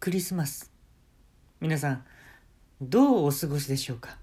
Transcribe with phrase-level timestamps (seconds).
[0.00, 0.72] クリスマス。
[1.60, 2.04] 皆さん
[2.80, 4.16] どうお過ごしでしょうか？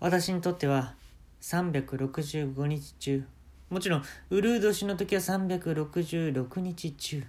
[0.00, 0.96] 私にとっては
[1.40, 3.22] 365日中。
[3.68, 7.22] もちろんウルー年の時は366日中。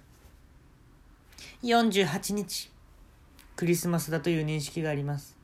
[1.62, 2.72] 48日
[3.54, 5.36] クリスマスだという認識があります。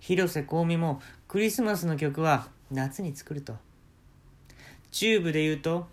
[0.00, 3.58] 広瀬香美もクリスマスの曲は夏に作ると。
[4.90, 5.86] チューブで言うと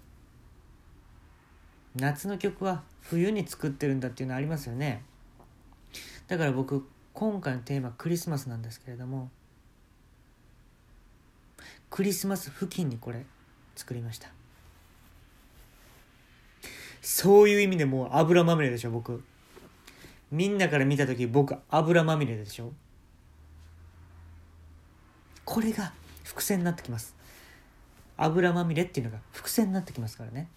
[1.95, 5.04] 夏の曲は冬に作ってるんだっていうのありますよね。
[6.27, 9.29] だから僕今回のテーマクリスマスなんですけれども
[11.89, 13.25] クリスマス付近にこれ
[13.75, 14.29] 作りました。
[17.01, 19.23] そういう意味でもう油まみれでしょ僕。
[20.31, 22.71] みんなから見た時僕油まみれでしょ。
[25.43, 25.92] これが
[26.23, 27.15] 伏線になってきます。
[28.17, 30.47] 油まみれっていうのが伏線になってきますからね。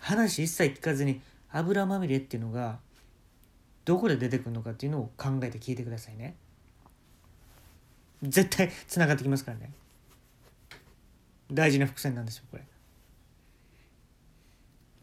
[0.00, 1.20] 話一切聞かずに
[1.52, 2.78] 油まみれっていうのが
[3.84, 6.36] どこで出てくるのかっていうのを考えて聞いてくださいね。
[8.22, 9.72] 絶対つながってきますからね。
[11.50, 12.64] 大事な伏線なんですよこれ。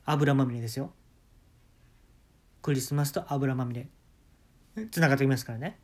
[0.05, 0.91] 油まみれですよ。
[2.61, 3.87] クリスマスと油まみれ。
[4.91, 5.77] つながってきますからね。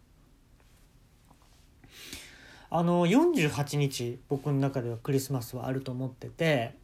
[2.70, 6.76] あの48日僕の中ではクリスマスはあると思ってて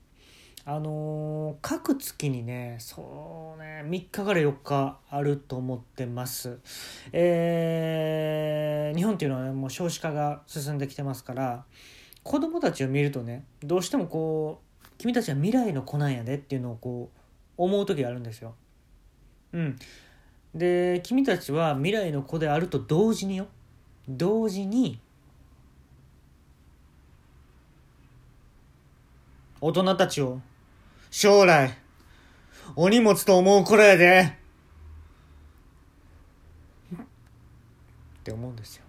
[0.65, 6.59] あのー、各月にねそうね3日から4日あると思ってます。
[7.11, 11.65] えー、日本っていうのはねもう少子化が進んできてますから
[12.23, 17.19] 子供たちを見るとねどうしてもこう君たちは未来の子なんやでっていうのをこう
[17.57, 18.53] 思う時があるんですよ。
[19.53, 19.75] うん。
[20.53, 23.47] で君たちは未来の子であると同時によ
[24.07, 24.99] 同時に
[29.61, 30.39] 大人たちを
[31.11, 31.77] 将来
[32.75, 34.37] お荷物と思う頃やで。
[36.93, 36.97] っ
[38.23, 38.83] て思うんですよ。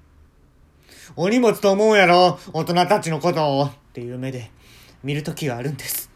[1.16, 2.38] お荷物と思うやろ？
[2.52, 4.50] 大人たちのことをっていう目で
[5.02, 6.10] 見る時があるんです。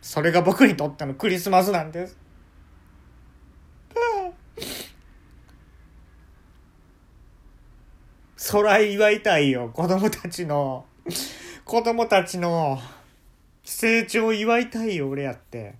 [0.00, 2.16] それが僕にとってのクリスマスなんです。
[8.36, 9.70] そら祝いたいよ。
[9.72, 10.86] 子供たちの
[11.64, 12.80] 子供たちの
[13.72, 15.76] 成長祝いたいよ俺やって。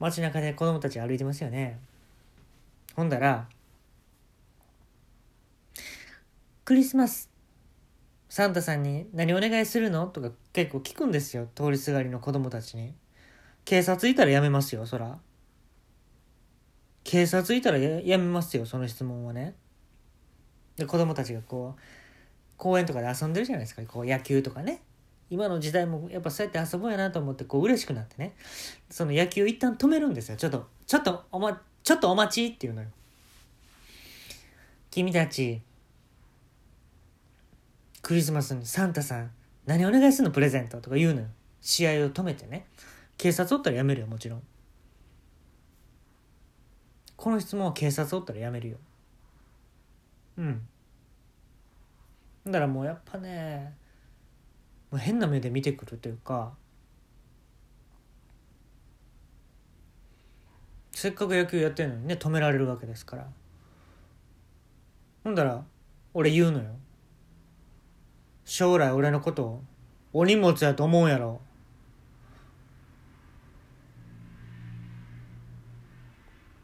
[0.00, 1.78] 街中で子供たち歩いてますよね。
[2.96, 3.48] ほんだら
[6.66, 7.30] 「クリスマス
[8.28, 12.92] サンタさんに何お願いするの?」とか結構聞くんですよ通りすがりの子供たちに。
[13.64, 15.20] 警察いたらやめますよそら。
[17.04, 19.54] 警察いたらやめますよその質問はね。
[20.76, 21.80] で子供たちがこう
[22.56, 23.82] 公園とかで遊んでるじゃないですか。
[23.82, 24.80] こう野球とかね。
[25.30, 28.34] 今の時代もやっぱそうやって遊ぼうやなと思ってこう嬉しくなってね。
[28.90, 30.36] その野球一旦止めるんですよ。
[30.36, 32.88] ちょっとちょっとおまちょっとお待ちっていうのよ。
[34.90, 35.60] 君たち
[38.02, 39.30] クリスマスにサンタさん
[39.66, 40.30] 何お願いするの？
[40.30, 41.26] プレゼントとか言うのよ。
[41.62, 42.66] 試合を止めてね。
[43.16, 44.42] 警察おったらやめるよもちろん。
[47.16, 48.76] この質問は警察おったらやめるよ。
[50.36, 50.60] うん。
[52.46, 53.74] だからもうやっぱね
[54.90, 56.52] もう変な目で見てくるというか
[60.92, 63.26] せっかく野球やってるのにね止められるわけですから。
[65.24, 65.64] ほんだら
[66.12, 66.70] 俺言うのよ。
[68.44, 69.62] 将来俺のことを
[70.12, 71.40] お荷物やと思うやろ。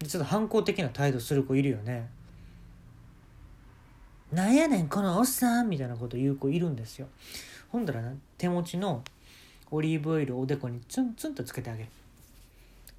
[0.07, 2.09] ちょっと反抗的な態度する子いるよね。
[4.33, 7.09] なんやねんこのおっさんみたいなこと言う子いるんですよ。
[7.71, 9.03] ほんだらな手持ちの
[9.71, 11.89] オリーブオイルをおでこにツンツンとつけてあげる。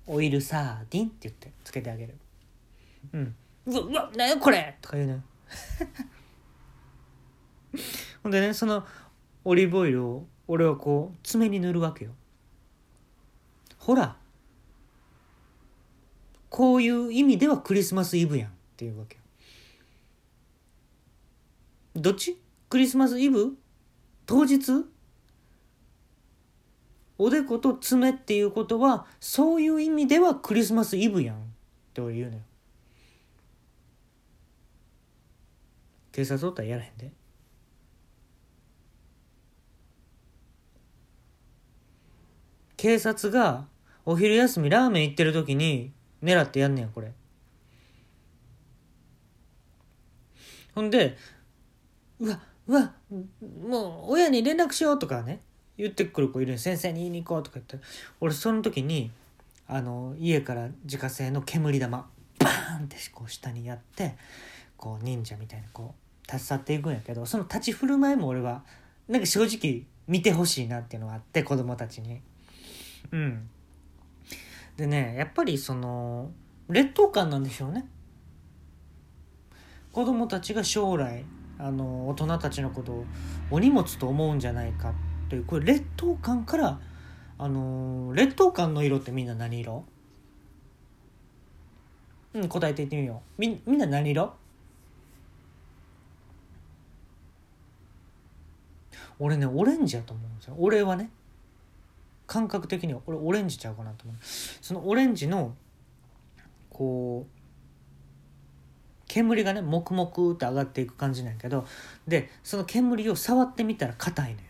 [0.08, 2.16] オイルサーディンって言ってつけてあげる。
[3.14, 3.36] うん。
[3.68, 5.22] うわうわ何やこれとか言うのよ。
[8.24, 8.86] ほんでねその
[9.46, 12.12] オリーブオイルを俺はこう爪に塗るわけよ。
[13.78, 14.18] ほら。
[16.50, 19.21] こういう意味ではクリスマスイブやんっていうわけよ。
[21.96, 22.40] どっち？
[22.70, 23.58] クリスマスイブ？
[24.26, 24.86] 当日？
[27.18, 31.36] おでこと爪っていうことはそういう意味ではクリスマスイブやん。
[31.36, 31.40] っ
[31.94, 32.42] て俺言うのよ。
[36.12, 37.12] 警察おったらやらへんで。
[42.78, 43.68] 警察が
[44.06, 45.92] お昼休みラーメン行ってる時に
[46.24, 47.14] 狙ってやんねやこれ。
[50.74, 51.18] ほんで
[52.22, 52.94] うわうわ
[53.68, 55.42] もう親に連絡しようとかね
[55.78, 57.86] 言ってくる子いる先生に言いに行こうとか言って
[58.22, 59.12] 俺その時に
[59.68, 62.08] あの家から自家製の煙玉
[62.38, 64.16] バーンってこう下にやって
[64.78, 68.64] こう忍者みたいにこう立ち去っていくんやけどその立ち振る舞いも俺は
[69.08, 72.22] なんか正直見てほしいなっていうのがあって子供たちに。
[73.12, 73.50] うん。
[74.78, 76.32] でねやっぱりその
[76.70, 77.88] 劣等感なんでしょうね。
[79.92, 81.26] 子供たちが将来
[81.64, 83.06] あの大人たちのことを
[83.52, 84.94] お荷物と思うんじゃないか
[85.30, 86.80] というこれ劣等感から
[87.38, 89.86] あの劣等感の色ってみんな何色？
[92.34, 93.42] うん答えていってみよう。
[93.42, 94.34] みみんな何色？
[99.20, 100.56] 俺ねオレンジやと思うんですよ。
[100.58, 101.12] 俺はね
[102.26, 104.16] 感覚的には俺オレンジちゃうかなと思う。
[104.22, 105.56] そのオレンジの
[106.70, 107.41] こう
[109.12, 111.68] 煙がね黙々って上がっていく感じなんやけど
[112.08, 114.48] でその煙を触ってみたら硬いのよ。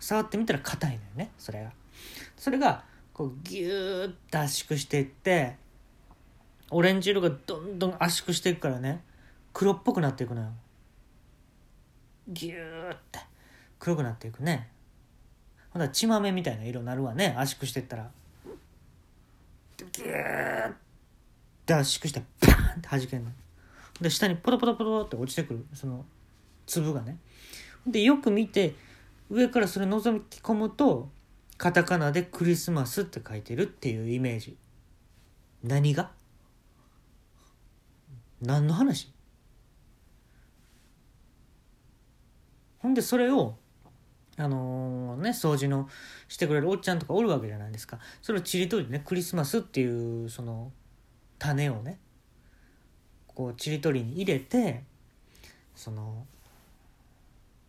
[0.00, 1.70] 触ってみたら硬いのよねそれが。
[2.36, 2.82] それが
[3.12, 5.54] こうギューッと圧縮していって
[6.70, 9.04] オレンジ色がどんどん圧縮していくからね
[9.52, 10.48] 黒っぽくなっていくのよ。
[12.26, 13.20] ギューって。
[13.78, 14.68] 黒くなっていくね。
[15.70, 18.10] ほんだら血豆みたいな色になるわね圧縮していったら
[19.92, 20.10] ギュー
[20.66, 20.74] ッ
[21.72, 23.30] 圧縮してバーンって弾けんの。
[24.00, 26.04] で下にポトポトポトって落ちてくるその
[26.66, 27.16] 粒がね。
[27.86, 28.74] でよく見て
[29.30, 31.08] 上からそれ覗き込むと
[31.56, 34.56] カタカナでクリスマスって書いてるっていうイメージ。
[35.62, 36.10] 何が？
[38.42, 39.12] 何の話？
[42.80, 43.56] ほんでそれを
[44.36, 45.88] あのー、ね掃除の
[46.26, 47.98] してくれるおっちゃんとかおるわけじゃないですか。
[48.20, 50.72] それをちりとりでねクリスマスっていうその
[51.44, 51.98] 種をね
[53.26, 54.82] こうちりとりに入れて
[55.76, 56.26] その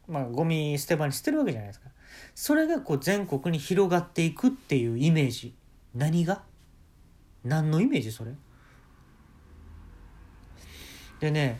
[0.08, 1.90] まあゴミ捨て場に捨てるわけじゃないですか。
[2.34, 5.54] それがこう全国に広がっていくっていうイメージ。
[5.94, 6.44] 何が？
[7.44, 8.12] 何のイメージ？
[8.12, 8.32] それ。
[11.20, 11.60] でね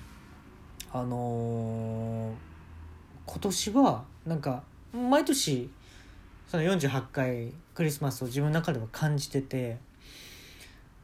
[0.94, 2.34] あのー、
[3.26, 4.64] 今年はなんか
[4.94, 5.70] 毎年
[6.48, 9.80] その48回クリスマスを自分の中では感じてて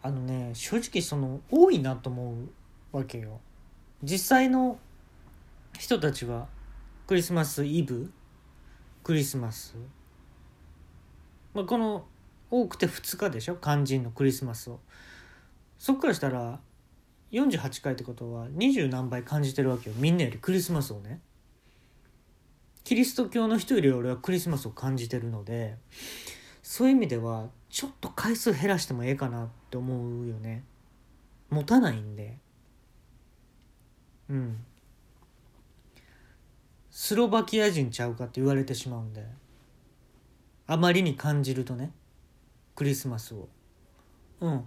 [0.03, 2.33] あのね正直その多いなと思
[2.93, 3.39] うわけよ。
[4.03, 4.79] 実際の
[5.77, 6.47] 人たちは
[7.07, 8.11] クリスマスイブ
[9.03, 9.75] クリスマス、
[11.53, 12.05] まあ、この
[12.49, 13.57] 多くて2日でしょ？
[13.61, 14.79] 肝心のクリスマスを。
[15.77, 16.59] そっからしたら
[17.31, 19.95] 48回ってことは二十何倍感じてるわけよ。
[19.97, 21.21] みんなよりクリスマスをね。
[22.83, 25.77] キリスト教の人より俺はクリスマスを感じてるので
[26.63, 30.63] そういう意味ではちょっと回数減らしてもええかなって思うよね。
[31.49, 32.37] 持たないんで。
[34.29, 34.57] うん。
[36.91, 39.25] スロバキア人ちゃうかって言われてしまうんで。
[40.67, 41.91] あまりに感じるとね。
[42.75, 43.47] クリスマスを。
[44.41, 44.65] うん。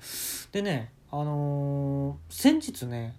[0.53, 3.15] でねあのー、先日ね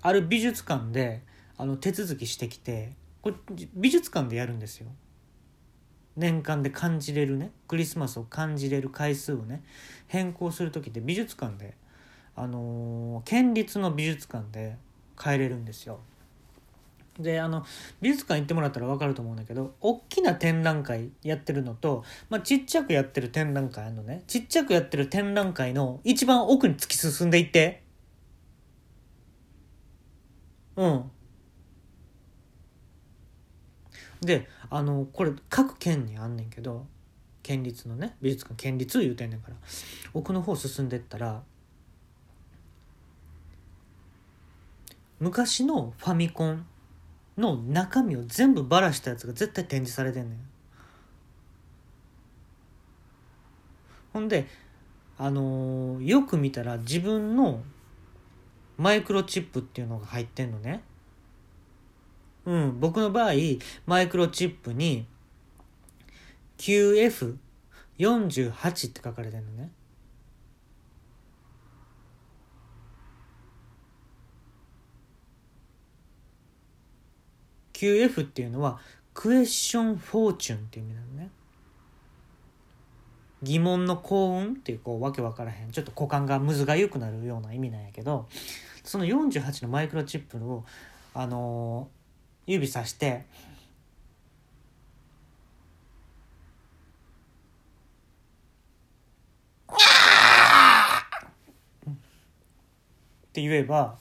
[0.00, 1.22] ある美術館で
[1.58, 3.36] あの手続きしてきてこれ
[3.74, 4.88] 美術館でやるんですよ。
[6.16, 9.62] 年間で感じれるねクリスマスを感じれる回数をね
[10.08, 11.74] 変更する時って美術館で
[12.34, 14.76] あのー、県立の美術館で
[15.18, 16.00] 帰れるんですよ。
[17.18, 17.64] であの
[18.00, 27.82] 美術館行ってもらったら分かると思うんだけど大きな展覧会やってるのと、まあ、ちっちゃくやってる展覧会あのねちっちゃくやってる展覧会の一番奥に突き進んでいって
[30.76, 31.10] うん
[34.22, 36.86] であのこれ各県にあんねんけど
[37.42, 39.56] 県立のね美術館県立言うてんねんから
[40.14, 41.42] 奥の方進んでったら
[45.18, 46.66] 昔のファミコン
[47.36, 50.38] の中身を全部ばらしたやつが絶対展示されてんねん。
[54.12, 54.46] ほんで
[55.18, 57.62] あのー、よく見たら自分の
[58.76, 60.82] マイクロチップっていうのが入ってんのね。
[62.44, 63.32] うん、僕の場合、
[63.86, 65.06] マイクロチップに
[66.58, 69.70] QF48 って書かれてるのね。
[77.72, 78.78] QF っていうのは
[79.12, 81.30] クエスチョンフォーチュンっていう意味なのね。
[83.42, 88.28] 疑問の幸運っていうこうわけわからへんちょっと股間がむずがゆくなるような意味なんやけど
[88.84, 90.64] その48のマイクロチップを
[91.12, 92.01] あのー
[92.46, 93.24] 指さして
[103.32, 103.96] って言えば、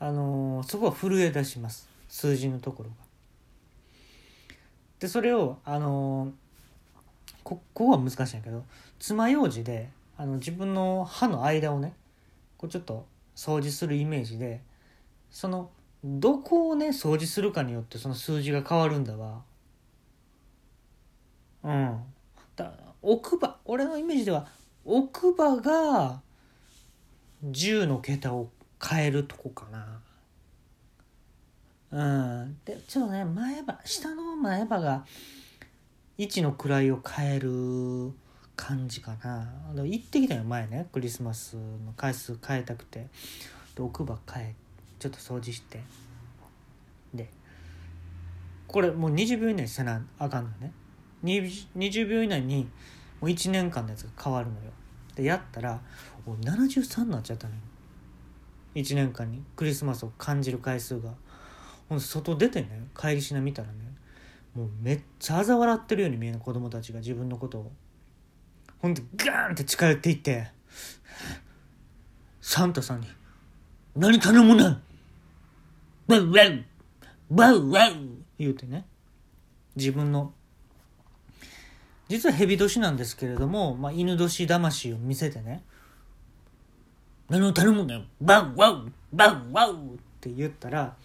[0.00, 2.96] あのー、そこは震え出します数字のところが。
[4.98, 6.32] でそれをあの
[7.44, 8.64] こここは難しいんやけど
[8.98, 11.94] 爪楊枝であの自分の歯の間をね
[12.56, 13.06] こうちょっと
[13.36, 14.60] 掃除するイメージで
[15.30, 15.70] その
[16.04, 19.42] どこをね掃除するかによってその数字が変わるんだわ。
[21.64, 22.00] うん。
[22.56, 24.46] だ奥歯俺のイメージでは
[24.84, 26.20] 奥歯が
[27.44, 28.50] 10の桁を
[28.82, 30.00] 変えるとこかな。
[31.90, 32.56] うん。
[32.64, 35.04] でちょっとね前歯下の前歯が
[36.18, 38.12] 1の位を変える
[38.54, 39.52] 感じかな。
[39.84, 40.86] 行ってきたよ前ね。
[40.92, 43.08] クリスマスの回数変えたくて。
[43.74, 44.54] で奥歯変え
[44.98, 45.80] ちょっと掃除して。
[47.14, 47.28] で
[48.66, 50.72] これもう20秒以内にせなあかんのね。
[51.24, 52.68] 20秒以内に
[53.20, 54.70] もう1年間のやつが変わるのよ。
[55.14, 55.80] でやったら
[56.26, 57.60] お73になっちゃったのよ。
[58.74, 59.42] 1年間に。
[59.56, 61.10] クリスマスを感じる回数が。
[61.88, 63.74] ほん外出てね帰りしな見たらね
[64.54, 67.72] もうめっちゃ嘲笑ってるように見える子供たちが自分のことを。
[68.80, 70.48] ほんでガーンって近寄っていって
[72.40, 73.08] サンタさんに
[73.96, 74.80] 「何頼むな
[76.08, 76.64] バウワウ
[77.30, 77.94] バウワウ!」
[78.38, 78.86] 言うてね。
[79.76, 80.32] 自分の。
[82.08, 85.62] 実は蛇年なんですけれども、まあ、犬年魂を見せてね
[87.28, 87.86] 「何を頼むん。
[87.86, 90.96] だよバウワウバウワウ!」って言ったら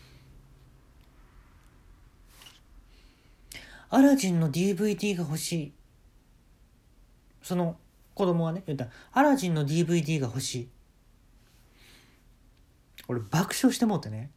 [3.90, 5.74] アラジンの DVD が欲しい。
[7.42, 7.78] その
[8.16, 10.70] 子供がね言ったら「アラジンの DVD が欲しい」
[13.10, 14.32] 俺爆笑してもうてね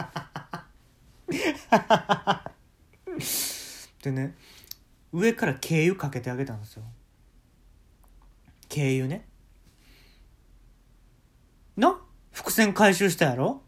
[4.02, 4.34] でね
[5.12, 6.84] 上から軽油かけてあげたんですよ。
[8.68, 9.26] 軽油ね。
[11.76, 12.00] な？
[12.32, 13.62] 伏線回収したやろ？